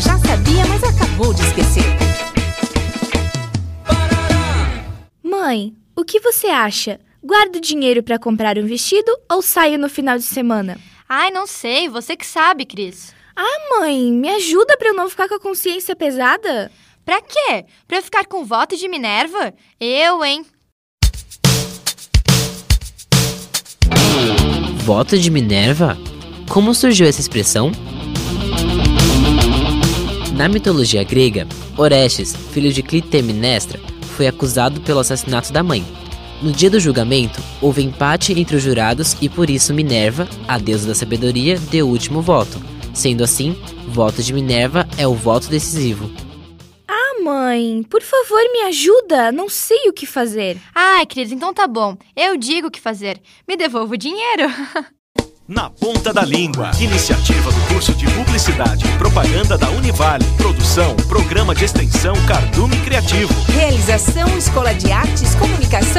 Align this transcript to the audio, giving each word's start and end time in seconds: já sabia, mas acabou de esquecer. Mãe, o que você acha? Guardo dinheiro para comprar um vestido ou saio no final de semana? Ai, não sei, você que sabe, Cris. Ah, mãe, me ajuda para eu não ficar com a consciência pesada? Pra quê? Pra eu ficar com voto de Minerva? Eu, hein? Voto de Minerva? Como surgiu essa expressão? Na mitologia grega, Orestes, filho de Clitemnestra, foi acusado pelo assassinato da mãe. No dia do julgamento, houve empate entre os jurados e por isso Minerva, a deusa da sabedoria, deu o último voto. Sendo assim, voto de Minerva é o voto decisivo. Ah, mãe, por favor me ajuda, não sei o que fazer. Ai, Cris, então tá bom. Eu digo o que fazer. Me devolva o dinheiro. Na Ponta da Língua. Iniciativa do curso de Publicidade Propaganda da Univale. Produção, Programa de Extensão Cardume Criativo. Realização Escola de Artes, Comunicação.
já 0.00 0.18
sabia, 0.18 0.64
mas 0.66 0.82
acabou 0.82 1.34
de 1.34 1.42
esquecer. 1.42 1.84
Mãe, 5.22 5.74
o 5.94 6.04
que 6.04 6.18
você 6.20 6.46
acha? 6.46 6.98
Guardo 7.22 7.60
dinheiro 7.60 8.02
para 8.02 8.18
comprar 8.18 8.58
um 8.58 8.66
vestido 8.66 9.12
ou 9.30 9.42
saio 9.42 9.78
no 9.78 9.88
final 9.88 10.16
de 10.16 10.24
semana? 10.24 10.78
Ai, 11.08 11.30
não 11.30 11.46
sei, 11.46 11.88
você 11.88 12.16
que 12.16 12.26
sabe, 12.26 12.64
Cris. 12.64 13.14
Ah, 13.36 13.78
mãe, 13.78 14.10
me 14.10 14.28
ajuda 14.30 14.76
para 14.76 14.88
eu 14.88 14.94
não 14.94 15.10
ficar 15.10 15.28
com 15.28 15.34
a 15.34 15.40
consciência 15.40 15.94
pesada? 15.94 16.70
Pra 17.04 17.20
quê? 17.20 17.64
Pra 17.86 17.98
eu 17.98 18.02
ficar 18.02 18.24
com 18.24 18.44
voto 18.44 18.76
de 18.76 18.88
Minerva? 18.88 19.52
Eu, 19.78 20.24
hein? 20.24 20.46
Voto 24.84 25.18
de 25.18 25.30
Minerva? 25.30 25.98
Como 26.48 26.74
surgiu 26.74 27.06
essa 27.06 27.20
expressão? 27.20 27.70
Na 30.40 30.48
mitologia 30.48 31.04
grega, 31.04 31.46
Orestes, 31.76 32.34
filho 32.34 32.72
de 32.72 32.82
Clitemnestra, 32.82 33.78
foi 34.16 34.26
acusado 34.26 34.80
pelo 34.80 35.00
assassinato 35.00 35.52
da 35.52 35.62
mãe. 35.62 35.84
No 36.40 36.50
dia 36.50 36.70
do 36.70 36.80
julgamento, 36.80 37.42
houve 37.60 37.82
empate 37.82 38.32
entre 38.32 38.56
os 38.56 38.62
jurados 38.62 39.14
e 39.20 39.28
por 39.28 39.50
isso 39.50 39.74
Minerva, 39.74 40.26
a 40.48 40.56
deusa 40.56 40.88
da 40.88 40.94
sabedoria, 40.94 41.58
deu 41.70 41.86
o 41.86 41.90
último 41.90 42.22
voto. 42.22 42.58
Sendo 42.94 43.22
assim, 43.22 43.54
voto 43.88 44.22
de 44.22 44.32
Minerva 44.32 44.88
é 44.96 45.06
o 45.06 45.12
voto 45.12 45.46
decisivo. 45.46 46.10
Ah, 46.88 47.22
mãe, 47.22 47.82
por 47.82 48.00
favor 48.00 48.40
me 48.50 48.62
ajuda, 48.62 49.30
não 49.30 49.46
sei 49.46 49.90
o 49.90 49.92
que 49.92 50.06
fazer. 50.06 50.56
Ai, 50.74 51.04
Cris, 51.04 51.30
então 51.32 51.52
tá 51.52 51.66
bom. 51.66 51.98
Eu 52.16 52.38
digo 52.38 52.68
o 52.68 52.70
que 52.70 52.80
fazer. 52.80 53.20
Me 53.46 53.58
devolva 53.58 53.92
o 53.92 53.98
dinheiro. 53.98 54.44
Na 55.46 55.68
Ponta 55.68 56.14
da 56.14 56.22
Língua. 56.22 56.70
Iniciativa 56.80 57.50
do 57.50 57.60
curso 57.74 57.92
de 57.92 58.06
Publicidade 58.06 58.39
Propaganda 59.40 59.56
da 59.56 59.70
Univale. 59.70 60.24
Produção, 60.36 60.94
Programa 61.08 61.54
de 61.54 61.64
Extensão 61.64 62.14
Cardume 62.26 62.76
Criativo. 62.80 63.32
Realização 63.48 64.36
Escola 64.36 64.74
de 64.74 64.92
Artes, 64.92 65.34
Comunicação. 65.34 65.89